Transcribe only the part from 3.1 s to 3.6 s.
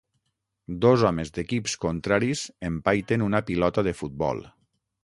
una